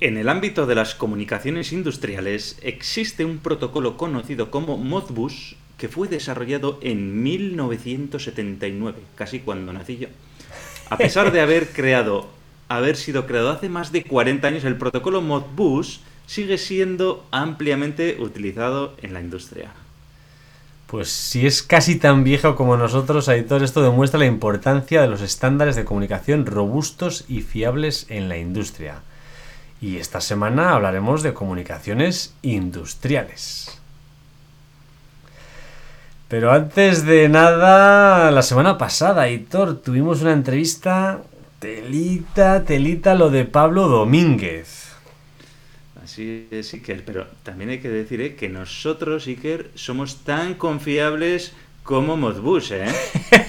[0.00, 6.06] En el ámbito de las comunicaciones industriales existe un protocolo conocido como Modbus que fue
[6.06, 10.06] desarrollado en 1979, casi cuando nací yo.
[10.88, 12.28] A pesar de haber creado,
[12.68, 18.94] haber sido creado hace más de 40 años, el protocolo Modbus sigue siendo ampliamente utilizado
[19.02, 19.72] en la industria.
[20.86, 25.22] Pues si es casi tan viejo como nosotros, Aitor, esto demuestra la importancia de los
[25.22, 29.02] estándares de comunicación robustos y fiables en la industria.
[29.80, 33.78] Y esta semana hablaremos de comunicaciones industriales.
[36.28, 41.22] Pero antes de nada, la semana pasada, Aitor, tuvimos una entrevista
[41.58, 44.92] telita, telita lo de Pablo Domínguez.
[46.02, 48.34] Así es, Iker, pero también hay que decir ¿eh?
[48.34, 51.52] que nosotros, Iker, somos tan confiables
[51.82, 52.86] como Modbus, ¿eh?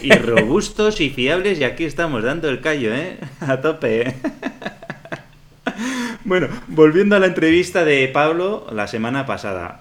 [0.02, 3.18] Y robustos y fiables, y aquí estamos dando el callo, ¿eh?
[3.42, 4.16] A tope, ¿eh?
[6.26, 9.80] Bueno, volviendo a la entrevista de Pablo la semana pasada.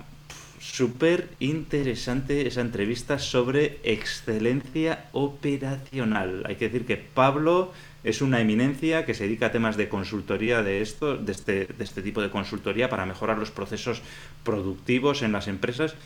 [0.61, 6.45] Súper interesante esa entrevista sobre excelencia operacional.
[6.47, 7.73] Hay que decir que Pablo
[8.05, 11.85] es una eminencia que se dedica a temas de consultoría de esto, de este, de
[11.85, 14.01] este tipo de consultoría para mejorar los procesos
[14.45, 15.97] productivos en las empresas.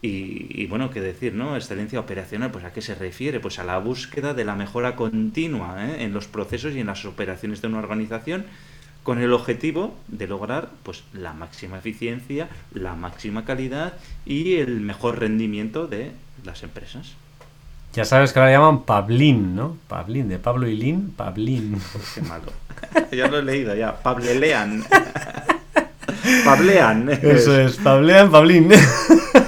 [0.00, 1.56] Y, bueno, qué decir, ¿no?
[1.56, 3.40] Excelencia operacional, pues a qué se refiere?
[3.40, 6.04] Pues a la búsqueda de la mejora continua ¿eh?
[6.04, 8.44] en los procesos y en las operaciones de una organización
[9.04, 13.92] con el objetivo de lograr pues la máxima eficiencia, la máxima calidad
[14.26, 16.10] y el mejor rendimiento de
[16.44, 17.12] las empresas.
[17.92, 19.76] Ya sabes que ahora llaman Pablín, ¿no?
[19.86, 21.80] Pablín, de Pablo y Lin, Pablín.
[22.12, 22.46] Qué malo.
[23.12, 24.84] ya lo he leído ya, Pablelean.
[26.44, 27.10] Pablean.
[27.10, 28.68] Eso es, Pablean, Pablín.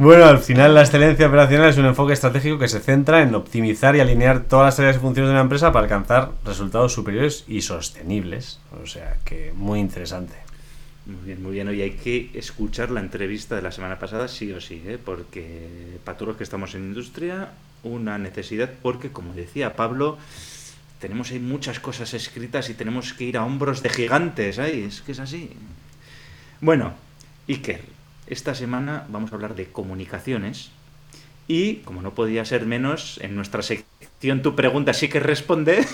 [0.00, 3.94] Bueno, al final la excelencia operacional es un enfoque estratégico que se centra en optimizar
[3.94, 7.60] y alinear todas las áreas y funciones de una empresa para alcanzar resultados superiores y
[7.60, 8.60] sostenibles.
[8.82, 10.36] O sea que muy interesante.
[11.04, 11.68] Muy bien, muy bien.
[11.68, 14.96] Hoy hay que escuchar la entrevista de la semana pasada, sí o sí, ¿eh?
[15.04, 17.50] porque para todos los que estamos en industria,
[17.82, 20.16] una necesidad, porque como decía Pablo,
[20.98, 24.86] tenemos ahí muchas cosas escritas y tenemos que ir a hombros de gigantes, ¿eh?
[24.86, 25.50] es que es así.
[26.62, 26.94] Bueno,
[27.46, 27.99] Iker,
[28.30, 30.70] esta semana vamos a hablar de comunicaciones
[31.48, 35.84] y, como no podía ser menos, en nuestra sección Tu pregunta sí que responde.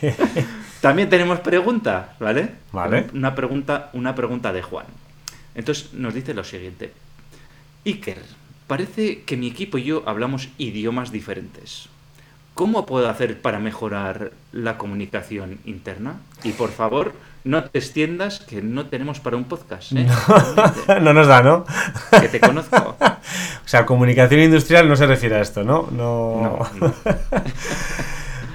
[0.80, 2.50] También tenemos pregunta, ¿vale?
[2.72, 3.06] Vale.
[3.14, 4.86] Una pregunta, una pregunta de Juan.
[5.54, 6.92] Entonces nos dice lo siguiente.
[7.86, 8.18] Iker,
[8.66, 11.88] parece que mi equipo y yo hablamos idiomas diferentes.
[12.54, 16.16] ¿Cómo puedo hacer para mejorar la comunicación interna?
[16.42, 19.92] Y por favor, no te extiendas, que no tenemos para un podcast.
[19.92, 20.06] ¿eh?
[21.00, 21.64] No, nos da, ¿no?
[22.20, 22.96] Que te conozco.
[23.00, 25.88] o sea, comunicación industrial no se refiere a esto, ¿no?
[25.90, 26.58] No.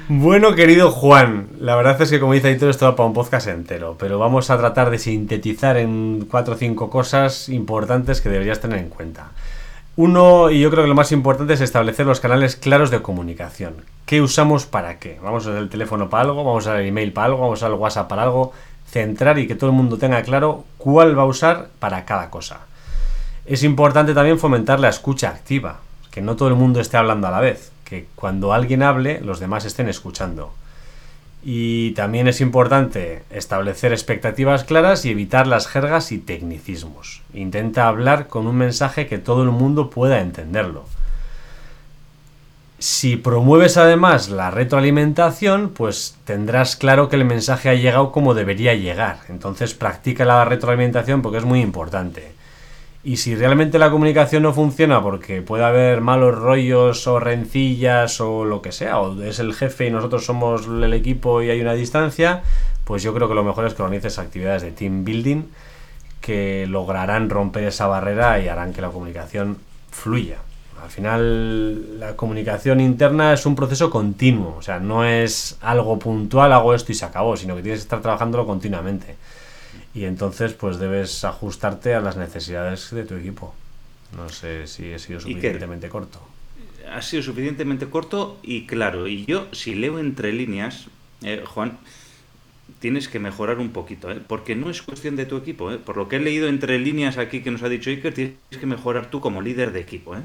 [0.08, 3.48] bueno, querido Juan, la verdad es que como dice Aitor, esto va para un podcast
[3.48, 8.60] entero, pero vamos a tratar de sintetizar en cuatro o cinco cosas importantes que deberías
[8.60, 9.32] tener en cuenta.
[9.98, 13.76] Uno, y yo creo que lo más importante es establecer los canales claros de comunicación.
[14.06, 15.18] ¿Qué usamos para qué?
[15.24, 17.60] Vamos a usar el teléfono para algo, vamos a usar el email para algo, vamos
[17.60, 18.52] a usar el WhatsApp para algo.
[18.90, 22.60] Centrar y que todo el mundo tenga claro cuál va a usar para cada cosa.
[23.46, 25.80] Es importante también fomentar la escucha activa,
[26.12, 29.40] que no todo el mundo esté hablando a la vez, que cuando alguien hable los
[29.40, 30.52] demás estén escuchando.
[31.48, 37.22] Y también es importante establecer expectativas claras y evitar las jergas y tecnicismos.
[37.36, 40.86] Intenta hablar con un mensaje que todo el mundo pueda entenderlo.
[42.80, 48.74] Si promueves además la retroalimentación, pues tendrás claro que el mensaje ha llegado como debería
[48.74, 49.20] llegar.
[49.30, 52.34] Entonces practica la retroalimentación porque es muy importante.
[53.06, 58.46] Y si realmente la comunicación no funciona porque puede haber malos rollos o rencillas o
[58.46, 61.74] lo que sea, o es el jefe y nosotros somos el equipo y hay una
[61.74, 62.42] distancia,
[62.84, 65.44] pues yo creo que lo mejor es que organices actividades de team building
[66.20, 69.60] que lograrán romper esa barrera y harán que la comunicación
[69.92, 70.38] fluya.
[70.84, 76.52] Al final la comunicación interna es un proceso continuo, o sea, no es algo puntual,
[76.52, 79.16] hago esto y se acabó, sino que tienes que estar trabajándolo continuamente
[79.96, 83.56] y entonces pues debes ajustarte a las necesidades de tu equipo.
[84.16, 86.20] No sé si he sido suficientemente corto.
[86.92, 89.08] Ha sido suficientemente corto y claro.
[89.08, 90.88] Y yo, si leo entre líneas,
[91.24, 91.80] eh, Juan,
[92.80, 94.22] tienes que mejorar un poquito, ¿eh?
[94.26, 95.72] porque no es cuestión de tu equipo.
[95.72, 95.78] ¿eh?
[95.78, 98.66] Por lo que he leído entre líneas aquí que nos ha dicho Iker, tienes que
[98.66, 100.16] mejorar tú como líder de equipo.
[100.16, 100.22] ¿eh?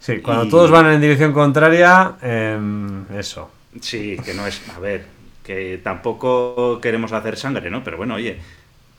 [0.00, 3.50] Sí, cuando todos van en dirección contraria, em, eso.
[3.80, 4.60] Sí, que no es.
[4.74, 5.19] A ver,
[5.50, 7.82] que tampoco queremos hacer sangre, ¿no?
[7.82, 8.38] Pero bueno, oye,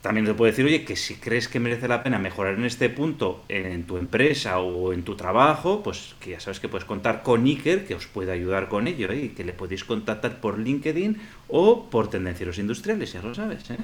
[0.01, 2.89] también te puedo decir, oye, que si crees que merece la pena mejorar en este
[2.89, 7.23] punto en tu empresa o en tu trabajo, pues que ya sabes que puedes contar
[7.23, 9.25] con Iker, que os puede ayudar con ello, ¿eh?
[9.25, 13.71] y que le podéis contactar por LinkedIn o por Tendencieros Industriales, ya lo sabes.
[13.71, 13.77] ¿eh?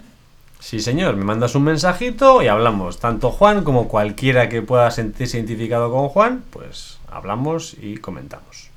[0.59, 2.99] Sí, señor, me mandas un mensajito y hablamos.
[2.99, 8.71] Tanto Juan como cualquiera que pueda sentirse identificado con Juan, pues hablamos y comentamos.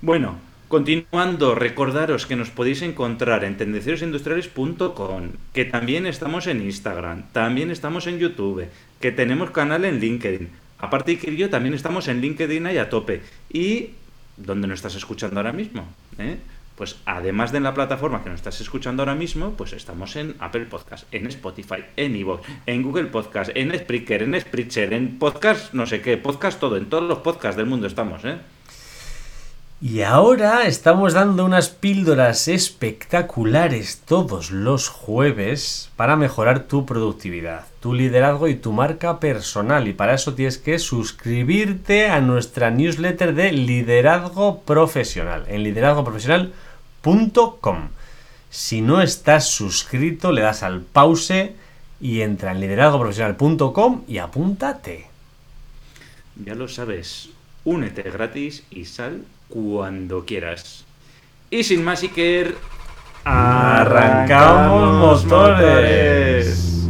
[0.00, 0.36] Bueno,
[0.68, 8.08] Continuando, recordaros que nos podéis encontrar en tendenciosindustriales.com, que también estamos en Instagram, también estamos
[8.08, 8.66] en YouTube,
[9.00, 10.48] que tenemos canal en LinkedIn.
[10.78, 13.22] Aparte que yo también estamos en LinkedIn ahí a tope.
[13.48, 13.90] ¿Y
[14.36, 15.86] dónde nos estás escuchando ahora mismo?
[16.18, 16.36] ¿Eh?
[16.74, 20.34] Pues además de en la plataforma que nos estás escuchando ahora mismo, pues estamos en
[20.40, 25.72] Apple Podcast, en Spotify, en Evox, en Google Podcast, en Spreaker, en Spreacher, en podcast,
[25.74, 28.36] no sé qué, podcast todo, en todos los podcasts del mundo estamos, ¿eh?
[29.78, 37.92] Y ahora estamos dando unas píldoras espectaculares todos los jueves para mejorar tu productividad, tu
[37.92, 39.86] liderazgo y tu marca personal.
[39.86, 47.88] Y para eso tienes que suscribirte a nuestra newsletter de liderazgo profesional en liderazgoprofesional.com.
[48.48, 51.54] Si no estás suscrito, le das al pause
[52.00, 55.08] y entra en liderazgoprofesional.com y apúntate.
[56.42, 57.28] Ya lo sabes,
[57.64, 60.84] únete gratis y sal cuando quieras.
[61.50, 62.56] Y sin más, Iker,
[63.24, 66.88] arrancamos motores.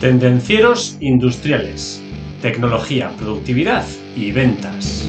[0.00, 2.02] Tendencieros industriales,
[2.42, 5.08] tecnología, productividad y ventas.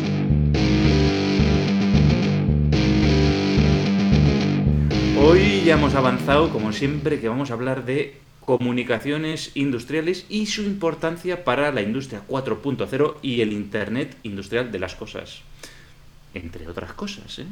[5.19, 8.15] Hoy ya hemos avanzado, como siempre, que vamos a hablar de
[8.47, 14.95] comunicaciones industriales y su importancia para la industria 4.0 y el Internet industrial de las
[14.95, 15.41] cosas.
[16.33, 17.39] Entre otras cosas.
[17.39, 17.45] ¿eh?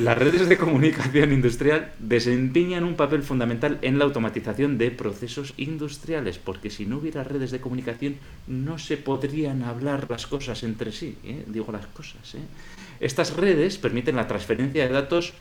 [0.00, 6.36] Las redes de comunicación industrial desempeñan un papel fundamental en la automatización de procesos industriales,
[6.36, 8.16] porque si no hubiera redes de comunicación
[8.48, 11.44] no se podrían hablar las cosas entre sí, ¿eh?
[11.46, 12.34] digo las cosas.
[12.34, 12.40] ¿eh?
[12.98, 15.32] Estas redes permiten la transferencia de datos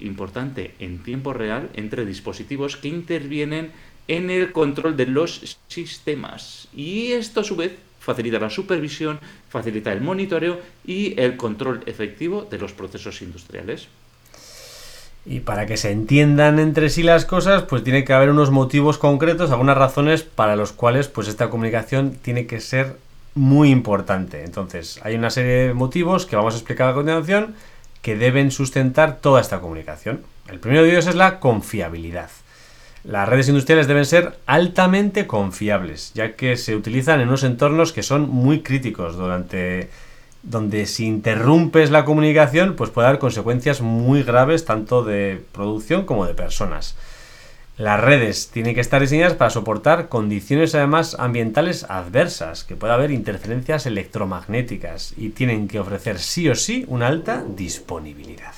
[0.00, 3.72] importante en tiempo real entre dispositivos que intervienen
[4.08, 6.68] en el control de los sistemas.
[6.74, 9.20] Y esto a su vez facilita la supervisión,
[9.50, 13.88] facilita el monitoreo y el control efectivo de los procesos industriales.
[15.26, 18.96] Y para que se entiendan entre sí las cosas, pues tiene que haber unos motivos
[18.96, 22.96] concretos, algunas razones para los cuales pues esta comunicación tiene que ser
[23.34, 24.42] muy importante.
[24.42, 27.54] Entonces, hay una serie de motivos que vamos a explicar a continuación
[28.00, 30.22] que deben sustentar toda esta comunicación.
[30.48, 32.30] El primero de ellos es la confiabilidad.
[33.04, 38.02] Las redes industriales deben ser altamente confiables, ya que se utilizan en unos entornos que
[38.02, 39.88] son muy críticos, durante,
[40.42, 46.26] donde si interrumpes la comunicación, pues puede haber consecuencias muy graves tanto de producción como
[46.26, 46.96] de personas.
[47.78, 53.12] Las redes tienen que estar diseñadas para soportar condiciones además ambientales adversas, que puede haber
[53.12, 58.54] interferencias electromagnéticas y tienen que ofrecer sí o sí una alta disponibilidad.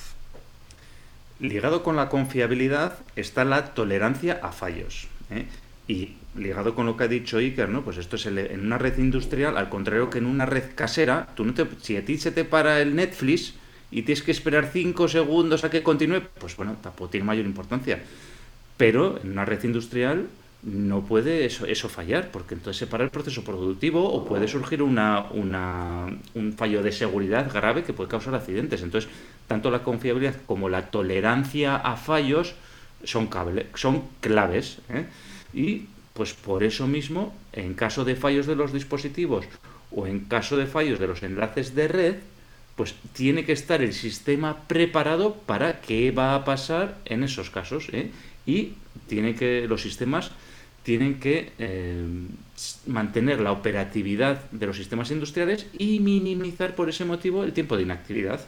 [1.41, 5.07] Ligado con la confiabilidad está la tolerancia a fallos.
[5.31, 5.47] ¿eh?
[5.87, 7.81] Y ligado con lo que ha dicho Iker, ¿no?
[7.81, 11.43] Pues esto es en una red industrial, al contrario que en una red casera, tú
[11.43, 13.55] no te, si a ti se te para el Netflix
[13.89, 18.01] y tienes que esperar 5 segundos a que continúe, pues bueno, tampoco tiene mayor importancia.
[18.77, 20.27] Pero en una red industrial
[20.63, 24.83] no puede eso, eso fallar, porque entonces se para el proceso productivo o puede surgir
[24.83, 28.83] una, un fallo de seguridad grave que puede causar accidentes.
[28.83, 29.09] Entonces,
[29.47, 32.53] tanto la confiabilidad como la tolerancia a fallos
[33.03, 34.77] son, cable, son claves.
[34.89, 35.05] ¿eh?
[35.53, 39.45] Y pues por eso mismo, en caso de fallos de los dispositivos
[39.91, 42.15] o en caso de fallos de los enlaces de red,
[42.75, 47.87] pues tiene que estar el sistema preparado para qué va a pasar en esos casos.
[47.91, 48.11] ¿eh?
[48.45, 48.73] Y
[49.07, 50.31] tiene que los sistemas
[50.83, 52.03] tienen que eh,
[52.87, 57.83] mantener la operatividad de los sistemas industriales y minimizar por ese motivo el tiempo de
[57.83, 58.39] inactividad.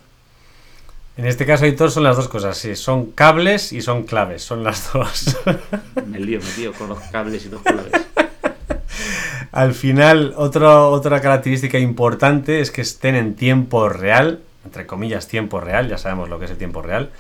[1.15, 2.57] En este caso, Editor, son las dos cosas.
[2.57, 4.41] Sí, son cables y son claves.
[4.41, 5.37] Son las dos.
[6.07, 7.91] me lío, me lío con los cables y los claves.
[9.51, 15.87] Al final, otra característica importante es que estén en tiempo real, entre comillas, tiempo real,
[15.87, 17.11] ya sabemos lo que es el tiempo real,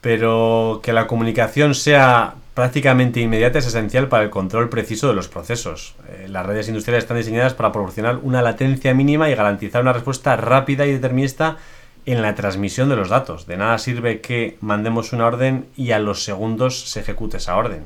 [0.00, 5.28] pero que la comunicación sea prácticamente inmediata es esencial para el control preciso de los
[5.28, 5.94] procesos.
[6.08, 10.36] Eh, las redes industriales están diseñadas para proporcionar una latencia mínima y garantizar una respuesta
[10.36, 11.58] rápida y determinista
[12.06, 13.46] en la transmisión de los datos.
[13.46, 17.84] De nada sirve que mandemos una orden y a los segundos se ejecute esa orden.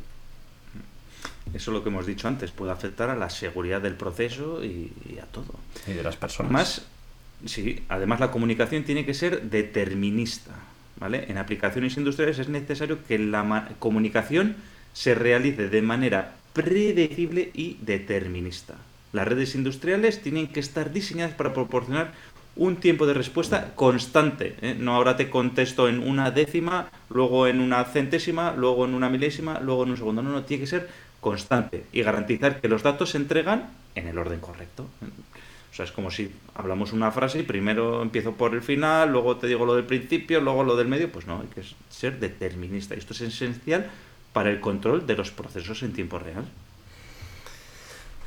[1.52, 4.92] Eso es lo que hemos dicho antes, puede afectar a la seguridad del proceso y,
[5.20, 5.54] a todo.
[5.88, 6.52] Y de las personas.
[6.52, 6.82] Más,
[7.44, 10.52] sí, además la comunicación tiene que ser determinista.
[11.00, 11.24] ¿Vale?
[11.28, 14.56] En aplicaciones industriales es necesario que la comunicación
[14.92, 18.74] se realice de manera predecible y determinista.
[19.12, 22.12] Las redes industriales tienen que estar diseñadas para proporcionar
[22.56, 24.56] un tiempo de respuesta constante.
[24.60, 24.76] ¿eh?
[24.78, 29.60] No ahora te contesto en una décima, luego en una centésima, luego en una milésima,
[29.60, 30.22] luego en un segundo.
[30.22, 30.88] No, no, tiene que ser
[31.20, 34.86] constante y garantizar que los datos se entregan en el orden correcto.
[35.70, 39.36] O sea, es como si hablamos una frase y primero empiezo por el final, luego
[39.36, 41.10] te digo lo del principio, luego lo del medio.
[41.10, 42.94] Pues no, hay que ser determinista.
[42.94, 43.88] Y esto es esencial
[44.32, 46.44] para el control de los procesos en tiempo real.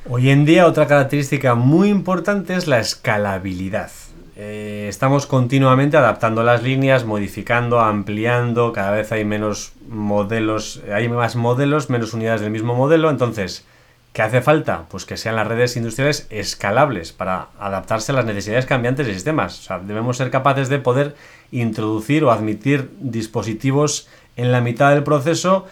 [0.08, 3.90] Hoy en día otra característica muy importante es la escalabilidad.
[4.36, 11.36] Eh, estamos continuamente adaptando las líneas, modificando, ampliando, cada vez hay menos modelos, hay más
[11.36, 13.64] modelos, menos unidades del mismo modelo, entonces,
[14.14, 14.86] ¿qué hace falta?
[14.88, 19.58] Pues que sean las redes industriales escalables para adaptarse a las necesidades cambiantes de sistemas.
[19.58, 21.16] O sea, debemos ser capaces de poder
[21.50, 25.66] introducir o admitir dispositivos en la mitad del proceso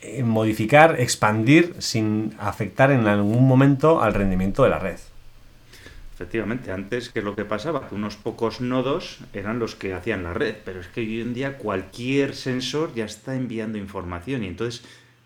[0.00, 4.98] eh, modificar, expandir sin afectar en algún momento al rendimiento de la red.
[6.14, 10.56] Efectivamente, antes que lo que pasaba, unos pocos nodos eran los que hacían la red,
[10.64, 14.84] pero es que hoy en día cualquier sensor ya está enviando información y entonces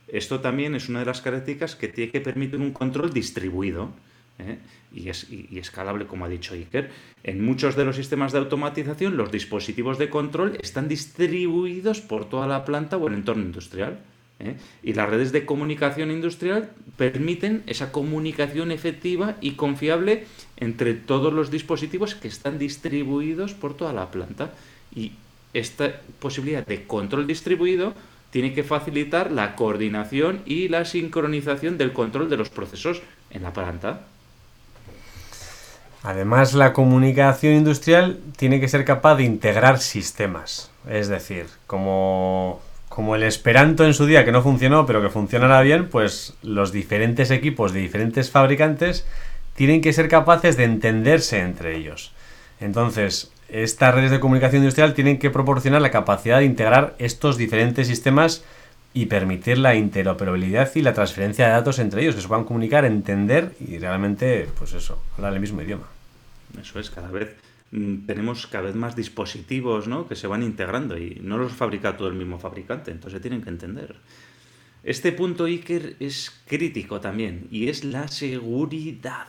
[0.08, 3.90] esto también es una de las características que tiene que permitir un control distribuido
[4.38, 4.58] ¿eh?
[4.92, 6.90] y, es, escalable, como ha dicho Iker.
[7.22, 12.46] En muchos de los sistemas de automatización, los dispositivos de control están distribuidos por toda
[12.46, 13.98] la planta o el entorno industrial.
[14.38, 14.56] ¿eh?
[14.82, 21.50] Y las redes de comunicación industrial permiten esa comunicación efectiva y confiable entre todos los
[21.50, 24.52] dispositivos que están distribuidos por toda la planta.
[24.94, 25.12] Y
[25.54, 27.94] esta posibilidad de control distribuido
[28.30, 33.52] tiene que facilitar la coordinación y la sincronización del control de los procesos en la
[33.52, 34.00] planta.
[36.02, 40.70] Además, la comunicación industrial tiene que ser capaz de integrar sistemas.
[40.88, 42.60] Es decir, como
[42.98, 46.72] como el Esperanto en su día que no funcionó, pero que funcionará bien, pues los
[46.72, 49.06] diferentes equipos de diferentes fabricantes
[49.54, 52.12] tienen que ser capaces de entenderse entre ellos.
[52.60, 57.86] Entonces, estas redes de comunicación industrial tienen que proporcionar la capacidad de integrar estos diferentes
[57.86, 58.44] sistemas
[58.94, 62.84] y permitir la interoperabilidad y la transferencia de datos entre ellos, que se puedan comunicar,
[62.84, 65.86] entender y realmente, pues eso, hablar el mismo idioma.
[66.60, 67.36] Eso es, cada vez
[67.70, 70.08] Mm, tenemos cada vez más dispositivos ¿no?
[70.08, 73.50] que se van integrando y no los fabrica todo el mismo fabricante, entonces tienen que
[73.50, 73.96] entender.
[74.84, 79.26] Este punto Iker es crítico también y es la seguridad.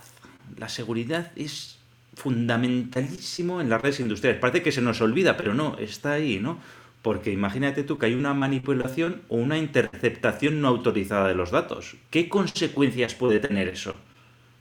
[0.57, 1.78] La seguridad es
[2.19, 4.39] fundamentalísimo en las redes industriales.
[4.39, 6.59] Parece que se nos olvida, pero no, está ahí, ¿no?
[7.01, 11.95] Porque imagínate tú que hay una manipulación o una interceptación no autorizada de los datos.
[12.09, 13.95] ¿Qué consecuencias puede tener eso?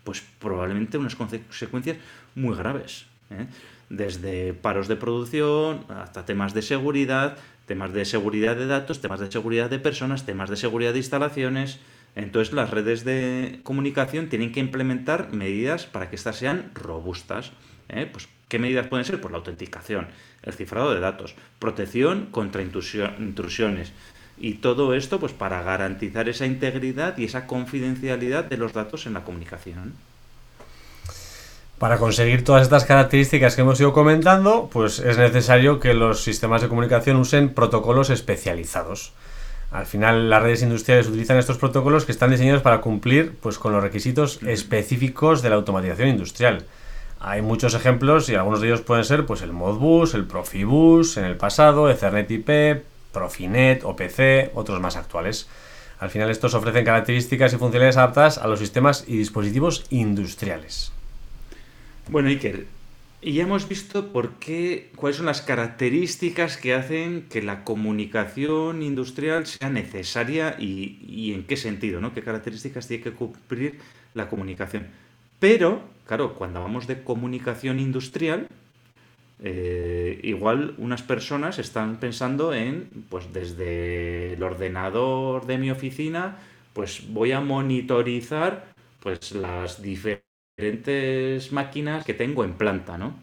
[0.05, 1.97] Pues probablemente unas consecuencias
[2.35, 3.07] muy graves.
[3.31, 3.47] ¿eh?
[3.91, 9.31] desde paros de producción hasta temas de seguridad, temas de seguridad de datos, temas de
[9.31, 11.79] seguridad de personas, temas de seguridad de instalaciones.
[12.15, 17.53] Entonces las redes de comunicación tienen que implementar medidas para que éstas sean robustas.
[17.88, 18.09] ¿eh?
[18.11, 19.21] Pues, ¿Qué medidas pueden ser?
[19.21, 20.09] Pues la autenticación,
[20.43, 23.93] el cifrado de datos, protección contra intrusiones.
[24.41, 29.15] Y todo esto pues para garantizar esa integridad y esa confidencialidad de los datos en
[29.15, 29.95] la comunicación.
[31.79, 36.61] Para conseguir todas estas características que hemos ido comentando, pues es necesario que los sistemas
[36.61, 39.12] de comunicación usen protocolos especializados.
[39.70, 43.72] Al final las redes industriales utilizan estos protocolos que están diseñados para cumplir pues, con
[43.72, 46.64] los requisitos específicos de la automatización industrial.
[47.20, 51.25] Hay muchos ejemplos y algunos de ellos pueden ser pues, el Modbus, el Profibus en
[51.25, 52.82] el pasado, Ethernet IP,
[53.12, 55.48] Profinet, OPC, otros más actuales.
[55.98, 60.92] Al final estos ofrecen características y funcionalidades adaptadas a los sistemas y dispositivos industriales.
[62.08, 62.66] Bueno, Iker,
[63.20, 68.82] y ya hemos visto por qué, cuáles son las características que hacen que la comunicación
[68.82, 72.14] industrial sea necesaria y, en qué sentido, ¿no?
[72.14, 73.80] ¿Qué características tiene que cumplir
[74.14, 74.87] la comunicación?
[75.40, 78.46] Pero, claro, cuando hablamos de comunicación industrial,
[79.42, 86.38] eh, igual unas personas están pensando en, pues desde el ordenador de mi oficina,
[86.72, 90.27] pues voy a monitorizar pues las diferentes
[90.59, 93.15] diferentes máquinas que tengo en planta, ¿no?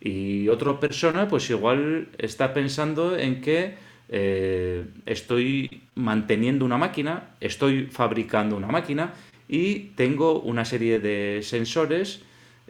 [0.00, 3.76] Y otra persona, pues igual está pensando en que
[4.08, 9.14] eh, estoy manteniendo una máquina, estoy fabricando una máquina
[9.48, 12.22] y tengo una serie de sensores.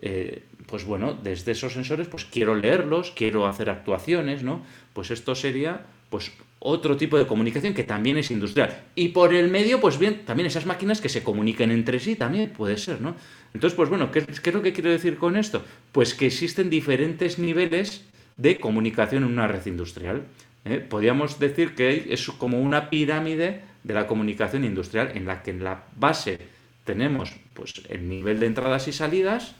[0.02, 4.62] Eh, pues bueno, desde esos sensores, pues quiero leerlos, quiero hacer actuaciones, ¿no?
[4.92, 6.32] Pues esto sería, pues
[6.64, 8.84] otro tipo de comunicación que también es industrial.
[8.94, 12.50] Y por el medio, pues bien, también esas máquinas que se comuniquen entre sí también
[12.50, 13.16] puede ser, ¿no?
[13.52, 15.62] Entonces, pues bueno, ¿qué, es lo que quiero decir con esto?
[15.90, 18.04] Pues que existen diferentes niveles
[18.36, 20.22] de comunicación en una red industrial.
[20.64, 20.78] ¿eh?
[20.78, 25.64] Podríamos decir que es como una pirámide de la comunicación industrial en la que en
[25.64, 26.38] la base
[26.84, 29.54] tenemos pues, el nivel de entradas y salidas,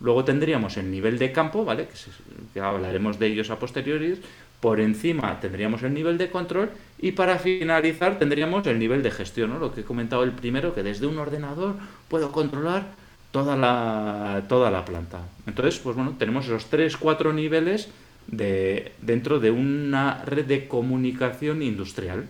[0.00, 1.88] luego tendríamos el nivel de campo, ¿vale?
[2.52, 4.20] que, hablaremos de ellos a posteriori,
[4.60, 9.50] por encima tendríamos el nivel de control y para finalizar tendríamos el nivel de gestión,
[9.50, 9.58] ¿no?
[9.58, 11.74] lo que he comentado el primero, que desde un ordenador
[12.08, 12.86] puedo controlar
[13.30, 15.20] toda la, toda la planta.
[15.46, 17.88] Entonces, pues bueno, tenemos esos tres, cuatro niveles
[18.26, 22.26] de, dentro de una red de comunicación industrial.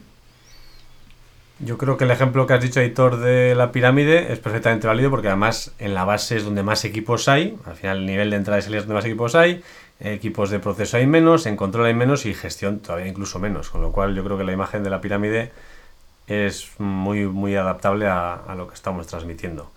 [1.59, 5.09] Yo creo que el ejemplo que has dicho, Editor, de la pirámide es perfectamente válido
[5.09, 8.37] porque además en la base es donde más equipos hay, al final el nivel de
[8.37, 9.63] entrada y salida es donde más equipos hay,
[10.01, 13.83] equipos de proceso hay menos, en control hay menos y gestión todavía incluso menos, con
[13.83, 15.53] lo cual yo creo que la imagen de la pirámide
[16.27, 19.71] es muy, muy adaptable a, lo que estamos transmitiendo.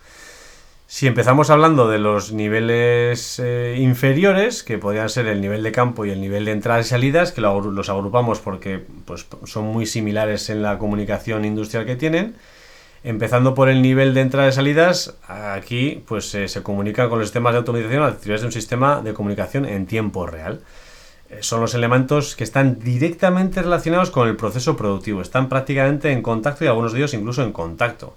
[0.87, 6.03] Si empezamos hablando de los niveles eh, inferiores, que podrían ser el nivel de campo
[6.03, 10.49] y el nivel de entradas y salidas, que los agrupamos porque pues, son muy similares
[10.49, 12.35] en la comunicación industrial que tienen,
[13.03, 17.29] empezando por el nivel de entradas y salidas, aquí pues eh, se comunica con los
[17.29, 20.61] sistemas de automatización a través de un sistema de comunicación en tiempo real.
[21.29, 26.21] Eh, son los elementos que están directamente relacionados con el proceso productivo, están prácticamente en
[26.21, 28.15] contacto y algunos de ellos incluso en contacto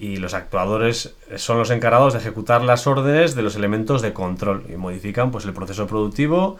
[0.00, 4.64] y los actuadores son los encargados de ejecutar las órdenes de los elementos de control
[4.72, 6.56] y modifican pues, el proceso productivo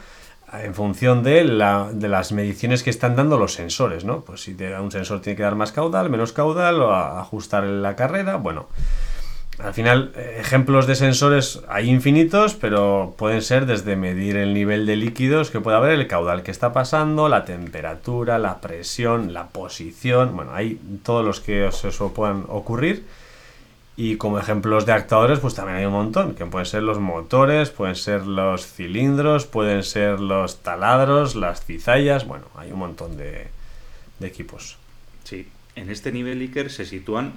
[0.52, 4.22] en función de, la, de las mediciones que están dando los sensores, ¿no?
[4.22, 8.36] Pues si un sensor tiene que dar más caudal, menos caudal, o ajustar la carrera,
[8.36, 8.68] bueno.
[9.58, 14.96] Al final, ejemplos de sensores hay infinitos, pero pueden ser desde medir el nivel de
[14.96, 20.34] líquidos que puede haber, el caudal que está pasando, la temperatura, la presión, la posición,
[20.34, 23.04] bueno, hay todos los que eso puedan ocurrir
[24.02, 27.68] y como ejemplos de actuadores, pues también hay un montón, que pueden ser los motores,
[27.68, 33.48] pueden ser los cilindros, pueden ser los taladros, las cizallas, bueno, hay un montón de,
[34.22, 34.78] equipos.
[35.24, 37.34] Sí, en este nivel Iker se sitúan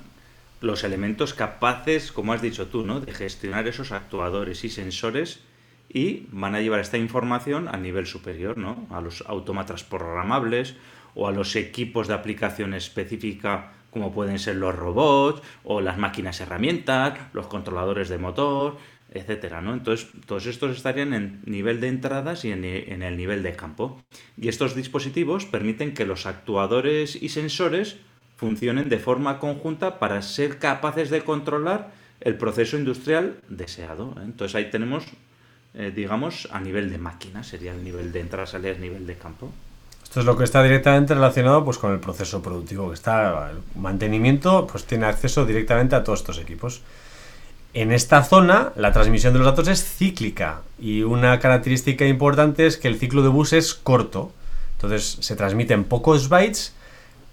[0.62, 3.01] los elementos capaces, como has dicho tú, ¿no?
[3.01, 5.41] de gestionar esos actuadores y sensores
[5.89, 8.88] y van a llevar esta información a nivel superior, ¿no?
[8.89, 10.75] a los autómatas programables
[11.13, 16.42] o a los equipos de aplicación específica como pueden ser los robots o las máquinas
[16.42, 18.77] herramientas, los controladores de motor,
[19.14, 19.74] etcétera, ¿no?
[19.74, 24.01] Entonces, todos estos estarían en nivel de entradas y en, el nivel de campo.
[24.36, 27.98] Y estos dispositivos permiten que los actuadores y sensores
[28.36, 34.16] funcionen de forma conjunta para ser capaces de controlar el proceso industrial deseado.
[34.18, 34.24] ¿eh?
[34.24, 35.06] Entonces ahí tenemos,
[35.75, 39.51] eh, digamos, a nivel de máquina, sería el nivel de entrada, salida, nivel de campo.
[40.13, 43.57] Esto es lo que está directamente relacionado pues, con el proceso productivo, que está el
[43.73, 46.83] mantenimiento, pues tiene acceso directamente a todos estos equipos.
[47.73, 52.77] En esta zona, la transmisión de los datos es cíclica y una característica importante es
[52.77, 54.31] que el ciclo de bus es corto.
[54.75, 56.75] Entonces se transmiten pocos bytes,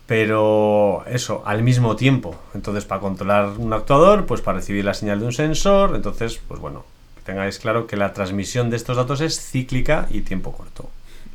[0.07, 2.35] pero eso, al mismo tiempo.
[2.55, 6.59] Entonces, para controlar un actuador, pues para recibir la señal de un sensor, entonces, pues
[6.59, 6.87] bueno,
[7.25, 10.89] tengáis claro que la transmisión de estos datos es cíclica y tiempo corto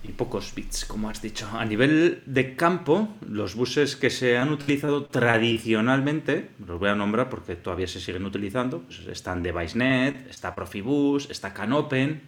[0.08, 1.48] y pocos bits, como has dicho.
[1.54, 7.30] A nivel de campo, los buses que se han utilizado tradicionalmente, los voy a nombrar
[7.30, 12.22] porque todavía se siguen utilizando, pues están DeviceNet, está Profibus, está Canopen,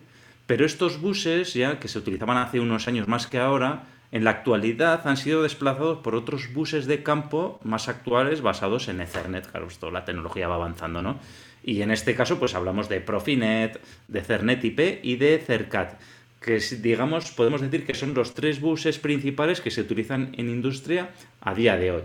[0.46, 4.32] pero estos buses ya que se utilizaban hace unos años más que ahora, en la
[4.32, 9.52] actualidad han sido desplazados por otros buses de campo más actuales basados en Ethernet.
[9.52, 11.20] Claro, esto, la tecnología va avanzando, ¿no?
[11.62, 16.00] Y en este caso, pues hablamos de Profinet, de Cernet IP y de Cercat
[16.48, 21.10] que digamos, podemos decir que son los tres buses principales que se utilizan en industria
[21.42, 22.04] a día de hoy.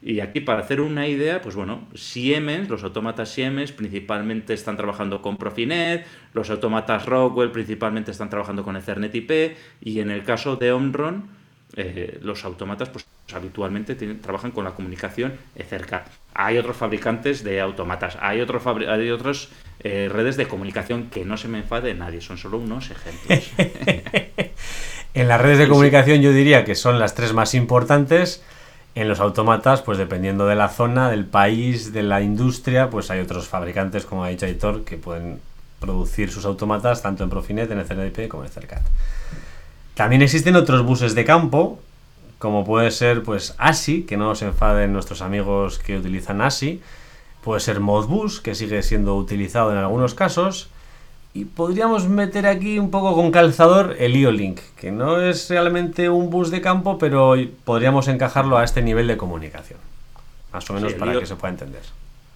[0.00, 5.20] Y aquí para hacer una idea, pues bueno, Siemens, los autómatas Siemens principalmente están trabajando
[5.20, 10.56] con Profinet, los autómatas Rockwell principalmente están trabajando con Ethernet IP y en el caso
[10.56, 11.28] de Omron,
[11.76, 16.08] eh, los autómatas pues habitualmente trabajan con la comunicación Ethercat.
[16.34, 21.36] Hay otros fabricantes de autómatas, hay, otros hay otros eh, redes de comunicación que no
[21.36, 23.50] se me enfade nadie, son solo unos ejemplos.
[25.14, 28.42] en las redes de comunicación yo diría que son las tres más importantes.
[28.96, 33.20] En los autómatas, pues dependiendo de la zona, del país, de la industria, pues hay
[33.20, 35.38] otros fabricantes, como ha dicho Aitor, que pueden
[35.78, 38.82] producir sus autómatas tanto en Profinet, en el CNIP como en el CERCAT.
[40.00, 41.78] También existen otros buses de campo,
[42.38, 46.80] como puede ser pues ASI, que no se enfaden nuestros amigos que utilizan ASI,
[47.44, 50.70] puede ser Modbus, que sigue siendo utilizado en algunos casos,
[51.34, 56.30] y podríamos meter aquí un poco con calzador el IO-Link, que no es realmente un
[56.30, 57.34] bus de campo, pero
[57.66, 59.80] podríamos encajarlo a este nivel de comunicación,
[60.50, 61.82] más o menos para que se pueda entender.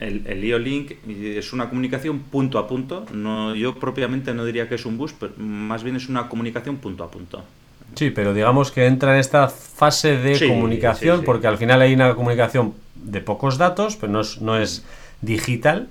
[0.00, 3.06] El, el IO-Link es una comunicación punto a punto.
[3.12, 6.76] No, yo propiamente no diría que es un bus, pero más bien es una comunicación
[6.78, 7.44] punto a punto.
[7.94, 12.14] Sí, pero digamos que entra en esta fase de comunicación, porque al final hay una
[12.14, 14.84] comunicación de pocos datos, pero no es, no es
[15.20, 15.88] digital,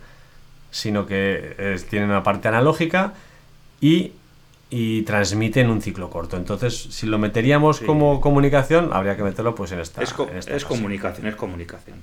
[0.70, 3.14] sino que tiene una parte analógica
[3.80, 4.12] y,
[4.70, 6.36] y transmite en un ciclo corto.
[6.36, 10.02] Entonces, si lo meteríamos como comunicación, habría que meterlo pues en esta.
[10.02, 10.14] Es,
[10.48, 11.98] es comunicación, es comunicación.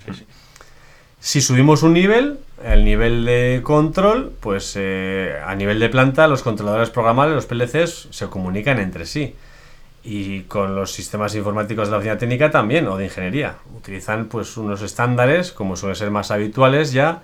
[1.21, 6.43] Si subimos un nivel, el nivel de control, pues eh, a nivel de planta, los
[6.43, 9.35] controladores programables, los PLCs, se comunican entre sí.
[10.03, 13.57] Y con los sistemas informáticos de la oficina técnica también, o de ingeniería.
[13.77, 17.21] Utilizan pues unos estándares, como suelen ser más habituales ya,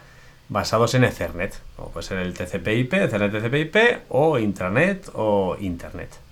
[0.50, 1.58] basados en Ethernet.
[1.78, 6.25] O puede ser el TCP/IP, Ethernet TCP/IP, o intranet o Internet.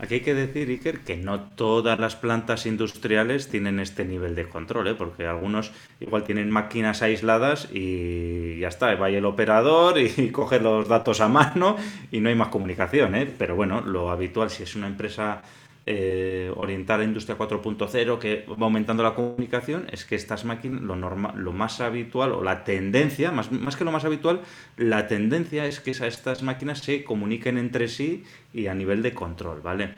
[0.00, 4.48] Aquí hay que decir, Iker, que no todas las plantas industriales tienen este nivel de
[4.48, 4.94] control, ¿eh?
[4.94, 10.88] porque algunos igual tienen máquinas aisladas y ya está, va el operador y coge los
[10.88, 11.76] datos a mano
[12.10, 13.14] y no hay más comunicación.
[13.14, 13.30] ¿eh?
[13.36, 15.42] Pero bueno, lo habitual, si es una empresa
[15.92, 20.94] eh, orientar a Industria 4.0 que va aumentando la comunicación es que estas máquinas, lo,
[20.94, 24.42] normal, lo más habitual o la tendencia, más, más que lo más habitual,
[24.76, 28.22] la tendencia es que estas máquinas se comuniquen entre sí
[28.54, 29.94] y a nivel de control, ¿vale?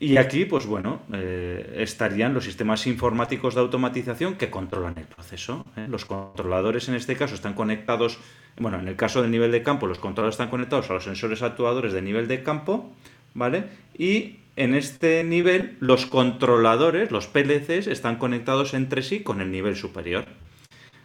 [0.00, 5.66] Y aquí, pues bueno, eh, estarían los sistemas informáticos de automatización que controlan el proceso.
[5.76, 5.86] ¿eh?
[5.88, 8.18] Los controladores en este caso están conectados,
[8.56, 11.42] bueno, en el caso del nivel de campo, los controladores están conectados a los sensores
[11.42, 12.90] actuadores de nivel de campo,
[13.34, 13.64] ¿vale?
[13.96, 19.76] Y en este nivel los controladores, los PLCs, están conectados entre sí con el nivel
[19.76, 20.26] superior.